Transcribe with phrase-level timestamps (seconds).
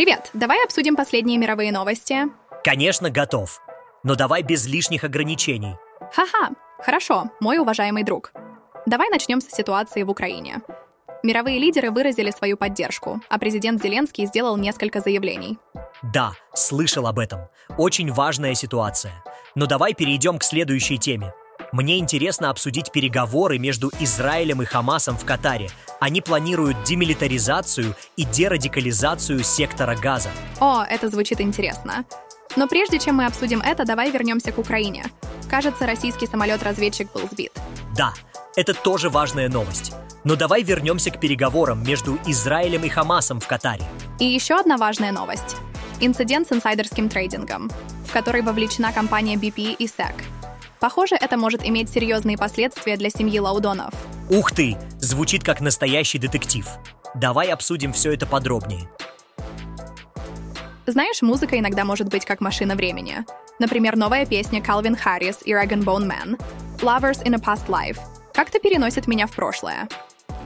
[0.00, 2.20] Привет, давай обсудим последние мировые новости.
[2.64, 3.60] Конечно, готов.
[4.02, 5.74] Но давай без лишних ограничений.
[6.14, 8.32] Ха-ха, хорошо, мой уважаемый друг.
[8.86, 10.62] Давай начнем с ситуации в Украине.
[11.22, 15.58] Мировые лидеры выразили свою поддержку, а президент Зеленский сделал несколько заявлений.
[16.02, 17.50] Да, слышал об этом.
[17.76, 19.22] Очень важная ситуация.
[19.54, 21.34] Но давай перейдем к следующей теме.
[21.72, 25.70] Мне интересно обсудить переговоры между Израилем и Хамасом в Катаре.
[26.00, 30.30] Они планируют демилитаризацию и дерадикализацию сектора Газа.
[30.58, 32.04] О, это звучит интересно.
[32.56, 35.04] Но прежде чем мы обсудим это, давай вернемся к Украине.
[35.48, 37.52] Кажется, российский самолет-разведчик был сбит.
[37.96, 38.14] Да,
[38.56, 39.92] это тоже важная новость.
[40.24, 43.84] Но давай вернемся к переговорам между Израилем и Хамасом в Катаре.
[44.18, 45.56] И еще одна важная новость.
[46.00, 47.70] Инцидент с инсайдерским трейдингом,
[48.08, 50.14] в который вовлечена компания BP и SEC.
[50.80, 53.92] Похоже, это может иметь серьезные последствия для семьи Лаудонов.
[54.30, 54.78] Ух ты!
[54.98, 56.66] Звучит как настоящий детектив.
[57.14, 58.88] Давай обсудим все это подробнее.
[60.86, 63.24] Знаешь, музыка иногда может быть как машина времени.
[63.58, 66.40] Например, новая песня Calvin Harris и Rag Bone Man
[66.78, 67.98] «Lovers in a Past Life»
[68.32, 69.86] как-то переносит меня в прошлое.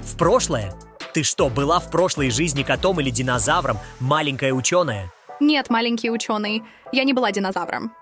[0.02, 0.74] В прошлое?
[1.12, 5.12] Ты что, была в прошлой жизни котом или динозавром, маленькая ученая?
[5.38, 7.92] Нет, маленький ученый, я не была динозавром.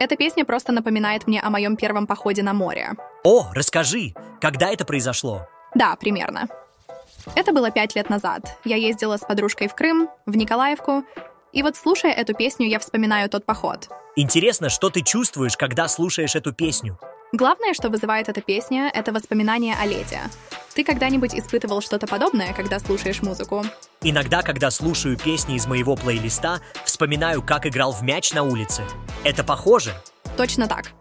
[0.00, 2.92] Эта песня просто напоминает мне о моем первом походе на море.
[3.22, 5.46] О, расскажи, когда это произошло?
[5.74, 6.48] Да, примерно.
[7.34, 8.56] Это было пять лет назад.
[8.64, 11.04] Я ездила с подружкой в Крым, в Николаевку,
[11.52, 13.90] и вот слушая эту песню, я вспоминаю тот поход.
[14.16, 16.98] Интересно, что ты чувствуешь, когда слушаешь эту песню?
[17.32, 20.20] Главное, что вызывает эта песня, это воспоминание о лете.
[20.74, 23.64] Ты когда-нибудь испытывал что-то подобное, когда слушаешь музыку?
[24.02, 28.84] Иногда, когда слушаю песни из моего плейлиста, вспоминаю, как играл в мяч на улице.
[29.24, 29.92] Это похоже?
[30.36, 30.92] Точно так.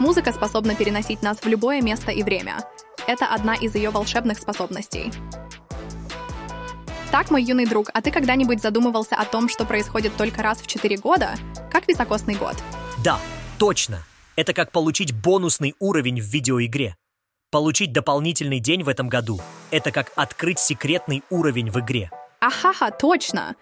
[0.00, 2.58] Музыка способна переносить нас в любое место и время.
[3.06, 5.12] Это одна из ее волшебных способностей.
[7.12, 10.66] Так, мой юный друг, а ты когда-нибудь задумывался о том, что происходит только раз в
[10.66, 11.36] 4 года?
[11.70, 12.56] Как високосный год?
[13.04, 13.20] Да,
[13.58, 14.02] точно.
[14.34, 16.96] Это как получить бонусный уровень в видеоигре.
[17.54, 19.38] Получить дополнительный день в этом году–
[19.70, 22.10] это как открыть секретный уровень в игре.
[22.40, 23.54] Ахаха, точно!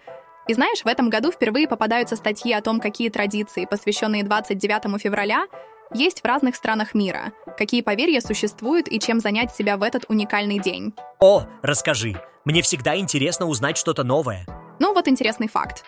[0.47, 5.45] И знаешь, в этом году впервые попадаются статьи о том, какие традиции, посвященные 29 февраля,
[5.93, 10.57] есть в разных странах мира, какие поверья существуют и чем занять себя в этот уникальный
[10.57, 10.95] день.
[11.19, 12.19] О, расскажи.
[12.45, 14.47] Мне всегда интересно узнать что-то новое.
[14.79, 15.83] Ну вот интересный факт.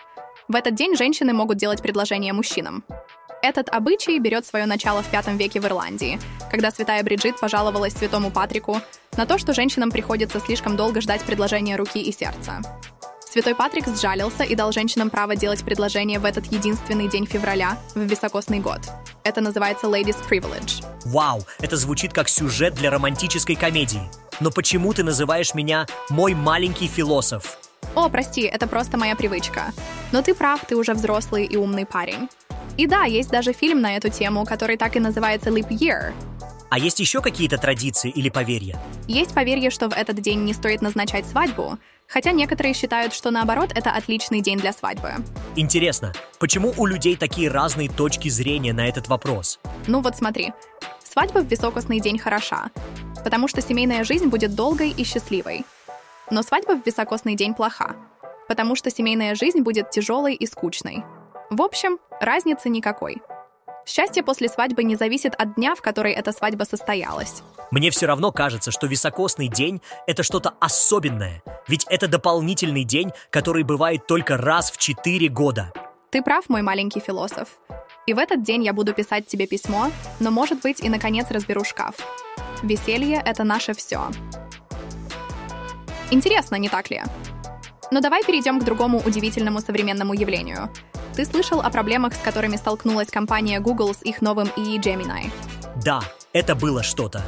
[0.46, 2.84] В этот день женщины могут делать предложения мужчинам.
[3.42, 6.18] Этот обычай берет свое начало в V веке в Ирландии,
[6.50, 8.80] когда святая Бриджит пожаловалась святому Патрику
[9.16, 12.60] на то, что женщинам приходится слишком долго ждать предложения руки и сердца.
[13.20, 18.00] Святой Патрик сжалился и дал женщинам право делать предложение в этот единственный день февраля, в
[18.00, 18.80] високосный год.
[19.24, 20.84] Это называется Ladies Privilege.
[21.04, 24.00] Вау, это звучит как сюжет для романтической комедии.
[24.40, 27.58] Но почему ты называешь меня «мой маленький философ»?
[27.94, 29.72] О, прости, это просто моя привычка.
[30.12, 32.28] Но ты прав, ты уже взрослый и умный парень.
[32.76, 36.12] И да, есть даже фильм на эту тему, который так и называется Leap Year.
[36.68, 38.78] А есть еще какие-то традиции или поверья?
[39.06, 41.78] Есть поверье, что в этот день не стоит назначать свадьбу,
[42.08, 45.12] хотя некоторые считают, что наоборот это отличный день для свадьбы.
[45.54, 49.60] Интересно, почему у людей такие разные точки зрения на этот вопрос?
[49.86, 50.52] Ну вот смотри,
[51.04, 52.70] свадьба в високосный день хороша,
[53.24, 55.64] потому что семейная жизнь будет долгой и счастливой.
[56.30, 57.94] Но свадьба в високосный день плоха,
[58.48, 61.04] потому что семейная жизнь будет тяжелой и скучной.
[61.50, 63.18] В общем, разницы никакой.
[63.86, 67.42] Счастье после свадьбы не зависит от дня, в который эта свадьба состоялась.
[67.70, 73.62] Мне все равно кажется, что високосный день— это что-то особенное, ведь это дополнительный день, который
[73.62, 75.72] бывает только раз в четыре года.
[76.10, 77.48] Ты прав, мой маленький философ.
[78.06, 81.62] И в этот день я буду писать тебе письмо, но, может быть, и, наконец, разберу
[81.62, 81.94] шкаф.
[82.64, 84.08] Веселье— это наше все.
[86.10, 87.02] Интересно, не так ли?
[87.92, 90.70] Но давай перейдем к другому удивительному современному явлению—
[91.16, 95.32] ты слышал о проблемах, с которыми столкнулась компания Google с их новым EE Gemini?
[95.82, 97.24] Да, это было что-то.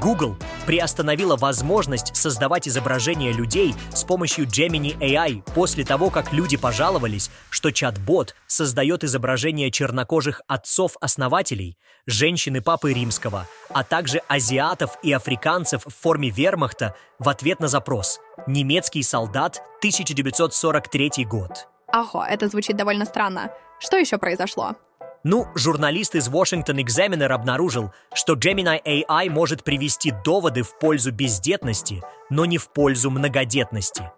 [0.00, 7.30] Google приостановила возможность создавать изображения людей с помощью Gemini AI после того, как люди пожаловались,
[7.50, 11.76] что чат-бот создает изображения чернокожих отцов-основателей,
[12.06, 18.18] женщины Папы Римского, а также азиатов и африканцев в форме вермахта в ответ на запрос
[18.48, 21.71] «Немецкий солдат, 1943 год».
[21.92, 23.50] Ого, это звучит довольно странно.
[23.78, 24.76] Что еще произошло?
[25.24, 32.02] Ну, журналист из Washington Examiner обнаружил, что Gemini AI может привести доводы в пользу бездетности,
[32.28, 34.10] но не в пользу многодетности.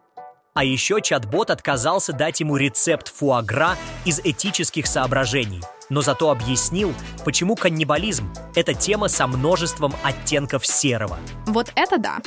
[0.54, 5.60] А еще чат-бот отказался дать ему рецепт фуагра из этических соображений,
[5.90, 6.94] но зато объяснил,
[7.24, 11.18] почему каннибализм– это тема со множеством оттенков серого.
[11.46, 12.20] Вот это да!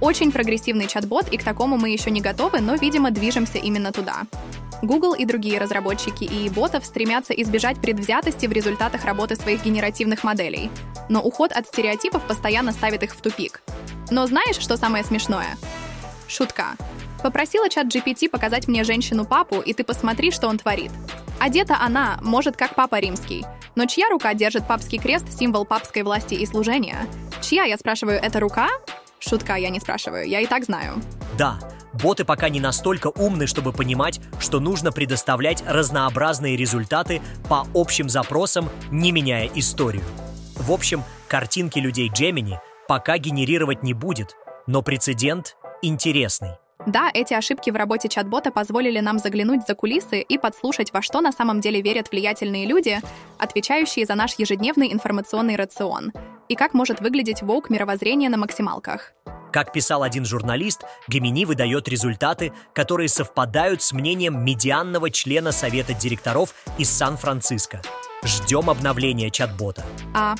[0.00, 4.26] Очень прогрессивный чат-бот, и к такому мы еще не готовы, но, видимо, движемся именно туда.
[4.82, 10.70] Google и другие разработчики и ботов стремятся избежать предвзятости в результатах работы своих генеративных моделей.
[11.08, 13.62] Но уход от стереотипов постоянно ставит их в тупик.
[14.10, 15.56] Но знаешь, что самое смешное?
[16.28, 16.76] Шутка.
[17.22, 20.90] Попросила чат GPT показать мне женщину-папу, и ты посмотри, что он творит.
[21.40, 23.44] Одета она, может, как папа римский.
[23.74, 27.06] Но чья рука держит папский крест, символ папской власти и служения?
[27.42, 28.68] Чья, я спрашиваю, это рука?
[29.28, 30.94] Шутка, я не спрашиваю, я и так знаю.
[31.36, 31.58] Да,
[31.92, 38.68] боты пока не настолько умны, чтобы понимать, что нужно предоставлять разнообразные результаты по общим запросам,
[38.90, 40.04] не меняя историю.
[40.56, 42.58] В общем, картинки людей Gemini
[42.88, 44.36] пока генерировать не будет,
[44.66, 46.50] но прецедент интересный.
[46.86, 51.20] Да, эти ошибки в работе чат-бота позволили нам заглянуть за кулисы и подслушать, во что
[51.20, 53.00] на самом деле верят влиятельные люди,
[53.38, 56.12] отвечающие за наш ежедневный информационный рацион,
[56.48, 59.12] и как может выглядеть воук мировоззрение на максималках.
[59.52, 66.54] Как писал один журналист, Гемини выдает результаты, которые совпадают с мнением медианного члена Совета директоров
[66.78, 67.80] из Сан-Франциско.
[68.22, 69.84] Ждем обновления чат-бота.
[70.14, 70.36] А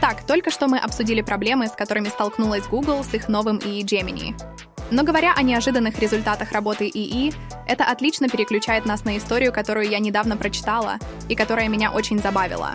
[0.00, 4.34] так, только что мы обсудили проблемы, с которыми столкнулась Google с их новым ИИ Gemini.
[4.90, 7.32] Но говоря о неожиданных результатах работы ИИ,
[7.66, 10.98] это отлично переключает нас на историю, которую я недавно прочитала
[11.28, 12.74] и которая меня очень забавила.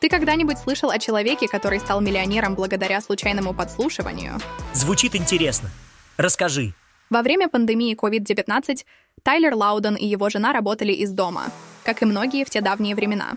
[0.00, 4.38] Ты когда-нибудь слышал о человеке, который стал миллионером благодаря случайному подслушиванию?
[4.72, 5.68] Звучит интересно.
[6.16, 6.72] Расскажи.
[7.10, 8.84] Во время пандемии COVID-19
[9.22, 11.44] Тайлер Лауден и его жена работали из дома,
[11.84, 13.32] как и многие в те давние времена.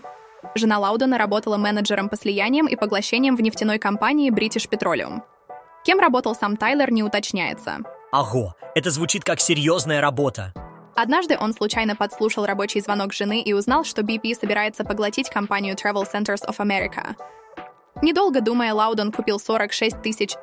[0.54, 5.22] Жена Лаудена работала менеджером по слияниям и поглощениям в нефтяной компании British Petroleum.
[5.84, 7.80] Кем работал сам Тайлер, не уточняется.
[8.14, 10.54] Ого, это звучит как серьезная работа.
[10.94, 16.04] Однажды он случайно подслушал рабочий звонок жены и узнал, что BP собирается поглотить компанию Travel
[16.04, 17.16] Centers of America.
[18.02, 19.96] Недолго думая, Лаудон купил 46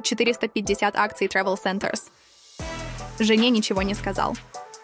[0.04, 2.12] 450 акций Travel Centers.
[3.20, 4.36] Жене ничего не сказал.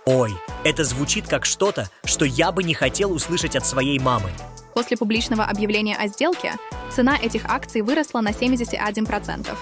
[0.06, 0.32] Ой,
[0.64, 4.30] это звучит как что-то, что я бы не хотел услышать от своей мамы.
[4.74, 6.54] После публичного объявления о сделке
[6.90, 9.58] цена этих акций выросла на 71%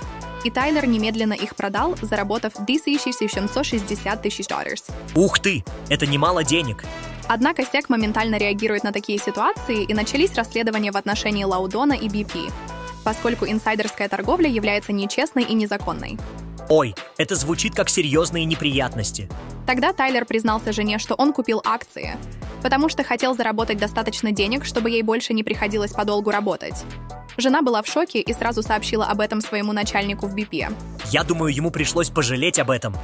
[0.45, 4.79] и Тайлер немедленно их продал, заработав 1760 тысяч долларов.
[5.15, 5.65] Ух ты!
[5.89, 6.83] Это немало денег!
[7.27, 12.51] Однако SEC моментально реагирует на такие ситуации, и начались расследования в отношении Лаудона и BP,
[13.03, 16.19] поскольку инсайдерская торговля является нечестной и незаконной.
[16.69, 19.27] Ой, это звучит как серьезные неприятности.
[19.65, 22.17] Тогда Тайлер признался жене, что он купил акции,
[22.61, 26.75] потому что хотел заработать достаточно денег, чтобы ей больше не приходилось подолгу работать.
[27.37, 30.73] Жена была в шоке и сразу сообщила об этом своему начальнику в BP.
[31.11, 32.95] Я думаю, ему пришлось пожалеть об этом.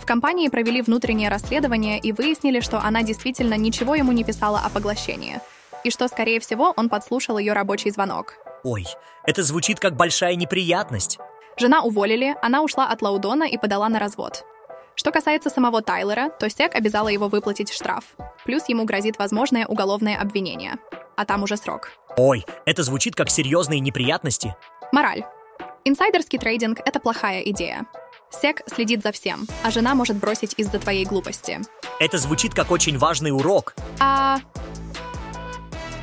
[0.00, 4.70] В компании провели внутреннее расследование и выяснили, что она действительно ничего ему не писала о
[4.70, 5.40] поглощении.
[5.82, 8.34] И что, скорее всего, он подслушал ее рабочий звонок.
[8.62, 8.86] Ой,
[9.24, 11.18] это звучит как большая неприятность.
[11.58, 14.44] Жена уволили, она ушла от Лаудона и подала на развод.
[14.94, 18.04] Что касается самого Тайлера, то СЕК обязала его выплатить штраф.
[18.44, 20.76] Плюс ему грозит возможное уголовное обвинение
[21.20, 21.90] а там уже срок.
[22.22, 24.54] Ой, это звучит как серьезные неприятности.
[24.92, 25.24] Мораль.
[25.86, 27.86] Инсайдерский трейдинг— это плохая идея.
[28.30, 31.60] Сек следит за всем, а жена может бросить из-за твоей глупости.
[31.98, 33.74] Это звучит как очень важный урок.
[34.00, 34.40] А...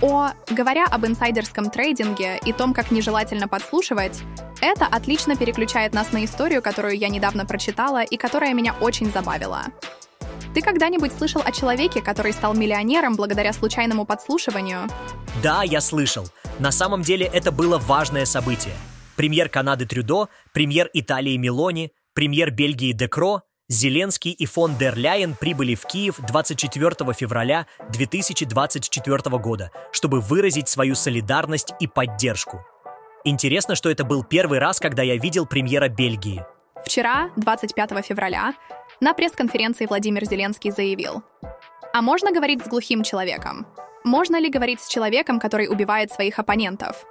[0.02, 4.24] О, говоря об инсайдерском трейдинге и том, как нежелательно подслушивать,
[4.60, 9.66] это отлично переключает нас на историю, которую я недавно прочитала и которая меня очень забавила.
[10.58, 14.90] Ты когда-нибудь слышал о человеке, который стал миллионером благодаря случайному подслушиванию?
[15.44, 16.28] Да, я слышал.
[16.58, 18.74] На самом деле это было важное событие.
[19.16, 25.76] Премьер Канады Трюдо, премьер Италии Мелони, премьер Бельгии Декро, Зеленский и фон дер Ляйен прибыли
[25.76, 32.66] в Киев 24 февраля 2024 года, чтобы выразить свою солидарность и поддержку.
[33.24, 36.44] Интересно, что это был первый раз, когда я видел премьера Бельгии.
[36.84, 38.54] Вчера, 25 февраля,
[39.00, 41.24] на пресс-конференции Владимир Зеленский заявил,
[41.94, 43.68] «А можно говорить с глухим человеком?
[44.04, 47.06] Можно ли говорить с человеком, который убивает своих оппонентов?»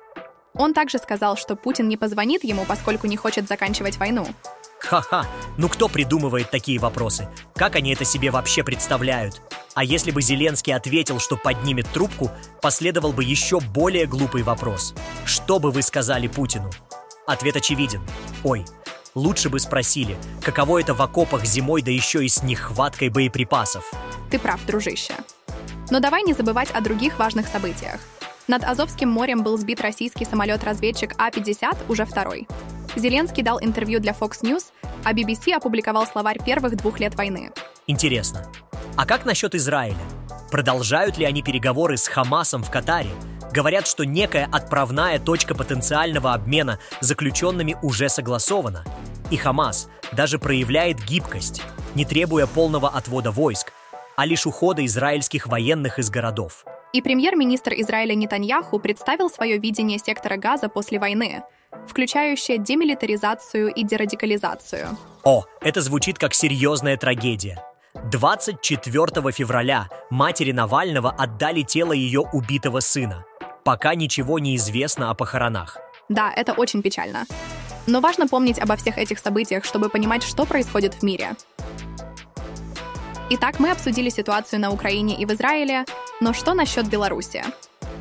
[0.54, 4.26] Он также сказал, что Путин не позвонит ему, поскольку не хочет заканчивать войну.
[4.80, 5.26] Ха-ха,
[5.58, 7.28] ну кто придумывает такие вопросы?
[7.54, 9.40] Как они это себе вообще представляют?
[9.74, 12.30] А если бы Зеленский ответил, что поднимет трубку,
[12.62, 14.94] последовал бы еще более глупый вопрос.
[15.26, 16.70] Что бы вы сказали Путину?
[17.26, 18.00] Ответ очевиден.
[18.44, 18.64] Ой,
[19.16, 23.90] Лучше бы спросили, каково это в окопах зимой, да еще и с нехваткой боеприпасов.
[24.30, 25.14] Ты прав, дружище.
[25.90, 27.98] Но давай не забывать о других важных событиях.
[28.46, 32.46] Над Азовским морем был сбит российский самолет-разведчик А-50, уже второй.
[32.94, 34.64] Зеленский дал интервью для Fox News,
[35.02, 37.52] а BBC опубликовал словарь первых двух лет войны.
[37.86, 38.46] Интересно,
[38.98, 39.96] а как насчет Израиля?
[40.50, 43.10] Продолжают ли они переговоры с Хамасом в Катаре?
[43.56, 48.84] Говорят, что некая отправная точка потенциального обмена заключенными уже согласована.
[49.30, 51.62] и Хамас даже проявляет гибкость,
[51.94, 53.72] не требуя полного отвода войск,
[54.14, 56.66] а лишь ухода израильских военных из городов.
[56.92, 61.42] И премьер-министр Израиля Нетаньяху представил свое видение сектора Газа после войны,
[61.88, 64.98] включающее демилитаризацию и дерадикализацию.
[65.24, 67.64] О, это звучит как серьезная трагедия.
[68.10, 73.24] 24 февраля матери Навального отдали тело ее убитого сына.
[73.66, 75.78] Пока ничего не известно о похоронах.
[76.08, 77.26] Да, это очень печально.
[77.88, 81.30] Но важно помнить обо всех этих событиях, чтобы понимать, что происходит в мире.
[83.30, 85.84] Итак, мы обсудили ситуацию на Украине и в Израиле,
[86.20, 87.42] но что насчет Беларуси?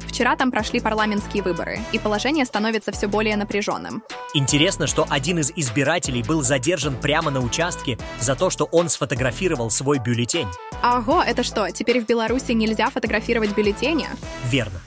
[0.07, 4.03] Вчера там прошли парламентские выборы, и положение становится все более напряженным.
[4.35, 9.71] Интересно, что один из избирателей был задержан прямо на участке за то, что он сфотографировал
[9.71, 10.47] свой бюллетень.
[10.83, 14.07] Ого, это что, теперь в Беларуси нельзя фотографировать бюллетени?
[14.43, 14.79] Верно.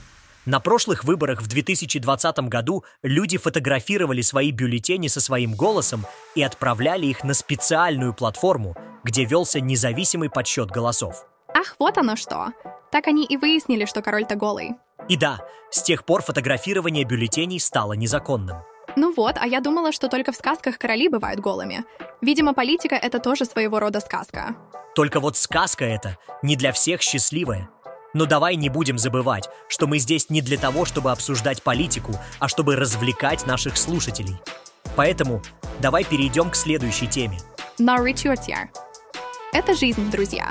[0.48, 7.04] На прошлых выборах в 2020 году люди фотографировали свои бюллетени со своим голосом и отправляли
[7.04, 8.74] их на специальную платформу,
[9.04, 11.26] где велся независимый подсчет голосов.
[11.54, 12.54] Ах, вот оно что.
[12.90, 14.70] Так они и выяснили, что король-то голый.
[15.06, 15.40] И да,
[15.70, 18.56] с тех пор фотографирование бюллетеней стало незаконным.
[18.96, 21.84] Ну вот, а я думала, что только в сказках короли бывают голыми.
[22.22, 24.56] Видимо, политика— это тоже своего рода сказка.
[24.94, 27.68] Только вот сказка эта не для всех счастливая.
[28.14, 32.48] Но давай не будем забывать, что мы здесь не для того, чтобы обсуждать политику, а
[32.48, 34.36] чтобы развлекать наших слушателей.
[34.96, 35.42] Поэтому
[35.80, 37.38] давай перейдем к следующей теме.
[37.78, 38.70] Наричуртьяр.
[39.52, 40.50] Это жизнь, друзья.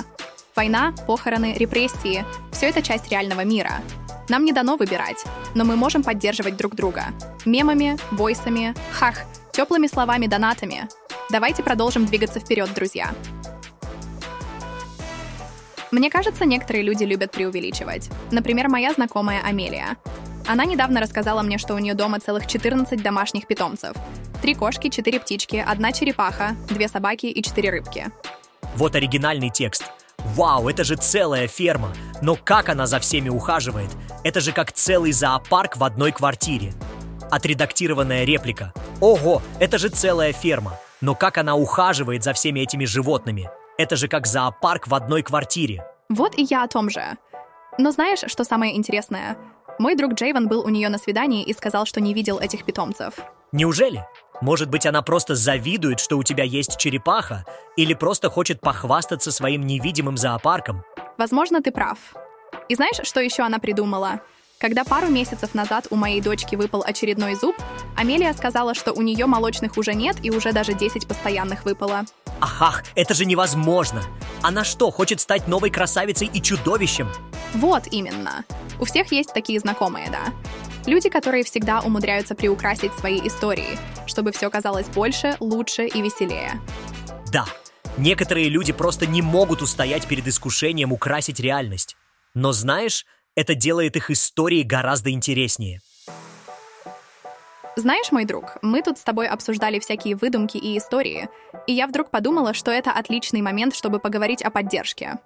[0.56, 3.82] Война, похороны, репрессии— все это часть реального мира.
[4.30, 5.24] Нам не дано выбирать,
[5.56, 7.06] но мы можем поддерживать друг друга.
[7.46, 9.20] Мемами, войсами, хах,
[9.52, 10.88] теплыми словами, донатами.
[11.30, 13.14] Давайте продолжим двигаться вперед, друзья.
[15.92, 18.10] Мне кажется, некоторые люди любят преувеличивать.
[18.32, 19.98] Например, моя знакомая Амелия.
[20.46, 23.96] Она недавно рассказала мне, что у нее дома целых 14 домашних питомцев.
[24.42, 28.08] Три кошки, четыре птички, одна черепаха, две собаки и четыре рыбки.
[28.76, 29.84] Вот оригинальный текст.
[30.36, 31.94] Вау, это же целая ферма.
[32.22, 33.90] Но как она за всеми ухаживает?
[34.24, 36.74] Это же как целый зоопарк в одной квартире.
[37.32, 38.74] Отредактированная реплика.
[39.00, 40.80] Ого, это же целая ферма.
[41.02, 43.50] Но как она ухаживает за всеми этими животными?
[43.78, 45.86] Это же как зоопарк в одной квартире.
[46.10, 47.18] Вот и я о том же.
[47.78, 49.38] Но знаешь, что самое интересное?
[49.78, 53.14] Мой друг Джейвен был у нее на свидании и сказал, что не видел этих питомцев.
[53.52, 54.04] Неужели?
[54.42, 59.62] Может быть, она просто завидует, что у тебя есть черепаха, или просто хочет похвастаться своим
[59.62, 60.84] невидимым зоопарком?
[61.18, 61.98] Возможно, ты прав.
[62.70, 64.22] И знаешь, что еще она придумала?
[64.60, 67.56] Когда пару месяцев назад у моей дочки выпал очередной зуб,
[67.96, 72.06] Амелия сказала, что у нее молочных уже нет и уже даже 10 постоянных выпало.
[72.42, 74.02] Ах, это же невозможно!
[74.42, 77.08] Она что, хочет стать новой красавицей и чудовищем?
[77.54, 78.46] Вот именно.
[78.80, 80.34] У всех есть такие знакомые, да.
[80.88, 86.60] Люди, которые всегда умудряются приукрасить свои истории, чтобы все казалось больше, лучше и веселее.
[87.32, 87.46] Да,
[87.98, 91.96] некоторые люди просто не могут устоять перед искушением украсить реальность.
[92.34, 93.06] Но знаешь,
[93.38, 95.80] это делает их истории гораздо интереснее.
[97.76, 101.30] Знаешь, мой друг, мы тут с тобой обсуждали всякие выдумки и истории,
[101.68, 105.20] и я вдруг подумала, что это отличный момент, чтобы поговорить о поддержке.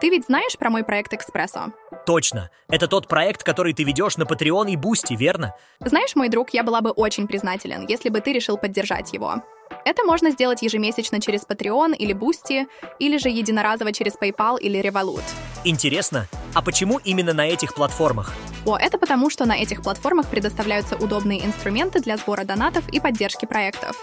[0.00, 1.74] Ты ведь знаешь про мой проект «Экспрессо»?
[2.06, 2.50] Точно.
[2.68, 5.54] Это тот проект, который ты ведешь на Patreon и Boosty, верно?
[5.80, 9.42] Знаешь, мой друг, я была бы очень признателен, если бы ты решил поддержать его.
[9.84, 12.66] Это можно сделать ежемесячно через Patreon или Boosty,
[12.98, 15.24] или же единоразово через PayPal или Revolut.
[15.64, 18.32] Интересно, а почему именно на этих платформах?
[18.64, 23.46] О, это потому, что на этих платформах предоставляются удобные инструменты для сбора донатов и поддержки
[23.46, 23.96] проектов.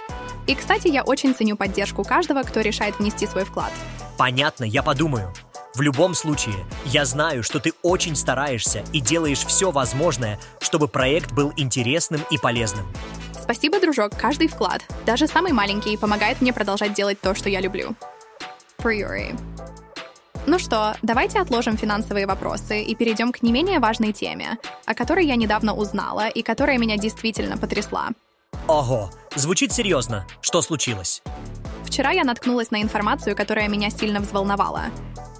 [0.47, 3.71] И, кстати, я очень ценю поддержку каждого, кто решает внести свой вклад.
[4.17, 5.33] Понятно, я подумаю.
[5.75, 11.31] В любом случае, я знаю, что ты очень стараешься и делаешь все возможное, чтобы проект
[11.31, 12.85] был интересным и полезным.
[13.49, 17.95] Спасибо, дружок, каждый вклад, даже самый маленький, помогает мне продолжать делать то, что я люблю.
[18.77, 19.35] Priori.
[20.45, 25.25] Ну что, давайте отложим финансовые вопросы и перейдем к не менее важной теме, о которой
[25.25, 28.09] я недавно узнала и которая меня действительно потрясла.
[28.67, 30.27] Ого, звучит серьезно.
[30.41, 31.23] Что случилось?
[31.85, 34.91] Вчера я наткнулась на информацию, которая меня сильно взволновала.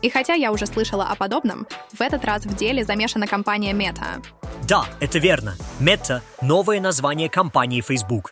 [0.02, 4.26] И хотя я уже слышала о подобном, в этот раз в деле замешана компания Meta.
[4.70, 5.56] Да, это верно.
[5.80, 8.32] Meta— новое название компании Facebook.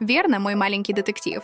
[0.00, 1.42] Верно, мой маленький детектив.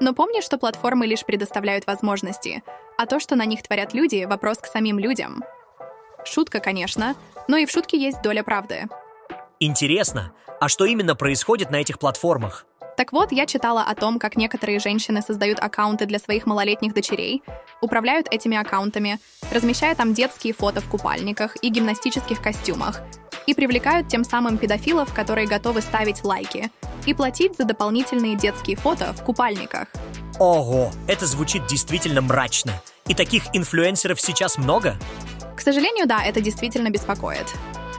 [0.00, 2.62] Но помни, что платформы лишь предоставляют возможности,
[2.96, 5.42] а то, что на них творят люди,— вопрос к самим людям.
[6.24, 7.16] Шутка, конечно,
[7.48, 8.86] но и в шутке есть доля правды.
[9.58, 12.64] Интересно, а что именно происходит на этих платформах?
[12.96, 17.42] Так вот, я читала о том, как некоторые женщины создают аккаунты для своих малолетних дочерей,
[17.80, 19.18] управляют этими аккаунтами,
[19.52, 23.00] размещая там детские фото в купальниках и гимнастических костюмах,
[23.48, 26.70] и привлекают тем самым педофилов, которые готовы ставить лайки
[27.06, 29.88] и платить за дополнительные детские фото в купальниках.
[30.38, 32.72] Ого, это звучит действительно мрачно.
[33.06, 34.98] И таких инфлюенсеров сейчас много?
[35.56, 37.46] К сожалению, да, это действительно беспокоит.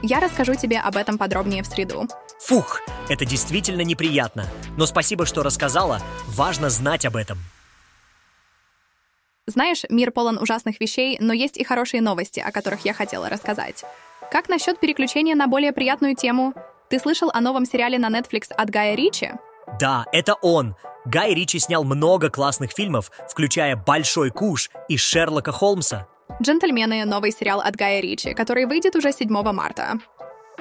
[0.02, 2.06] Я расскажу тебе об этом подробнее в среду.
[2.42, 4.46] Фух, это действительно неприятно.
[4.76, 6.00] Но спасибо, что рассказала.
[6.28, 7.38] Важно знать об этом.
[9.46, 13.84] Знаешь, мир полон ужасных вещей, но есть и хорошие новости, о которых я хотела рассказать.
[14.30, 16.54] Как насчет переключения на более приятную тему?
[16.88, 19.32] Ты слышал о новом сериале на Netflix от Гая Ричи?
[19.80, 20.76] Да, это он.
[21.04, 26.06] Гай Ричи снял много классных фильмов, включая «Большой куш» и «Шерлока Холмса».
[26.40, 29.98] «Джентльмены»— новый сериал от Гая Ричи, который выйдет уже 7 марта.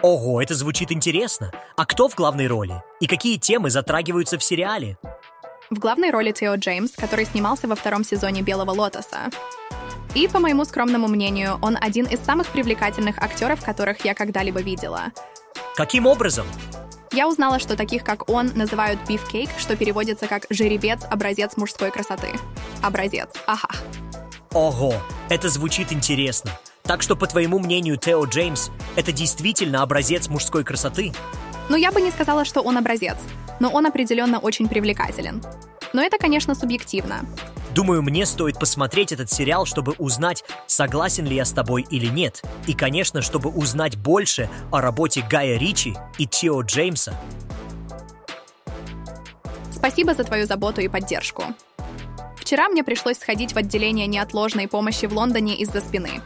[0.02, 1.52] Ого, это звучит интересно.
[1.78, 2.82] А кто в главной роли?
[3.00, 4.98] И какие темы затрагиваются в сериале?
[5.70, 9.30] В главной роли Тео Джеймс, который снимался во втором сезоне «Белого лотоса».
[10.16, 15.12] И, по моему скромному мнению, он один из самых привлекательных актеров, которых я когда-либо видела.
[15.75, 16.48] Каким образом?
[17.12, 22.30] Я узнала, что таких, как он, называют beefcake, что переводится как «жеребец, образец мужской красоты».
[22.82, 23.70] Образец, ага.
[24.54, 24.94] Ого,
[25.30, 26.51] это звучит интересно.
[26.84, 31.13] Так что, по твоему мнению, Тео Джеймс— это действительно образец мужской красоты?
[31.70, 33.18] Ну, я бы не сказала, что он образец,
[33.60, 35.44] но он определенно очень привлекателен.
[35.94, 37.25] Но это, конечно, субъективно.
[37.80, 42.44] Думаю, мне стоит посмотреть этот сериал, чтобы узнать, согласен ли я с тобой или нет.
[42.68, 47.14] И, конечно, чтобы узнать больше о работе Гая Ричи и Тео Джеймса.
[49.72, 51.46] Спасибо за твою заботу и поддержку.
[52.36, 56.20] Вчера мне пришлось сходить в отделение неотложной помощи в Лондоне из-за спины.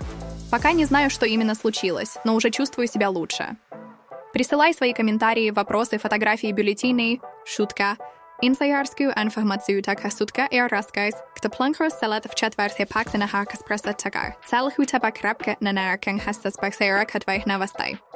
[0.50, 3.58] Пока не знаю, что именно случилось, но уже чувствую себя лучше.
[4.34, 7.98] Присылай свои комментарии, вопросы, фотографии бюллетеней, шутка–
[8.44, 9.30] Insajarskú en
[9.82, 14.36] tak hasudka i raskais, kto plankro selat v četvarse pak a harkas presa tagar.
[14.44, 18.13] Celhu teba krapke na narakan hasas baksera kadvajh navastai.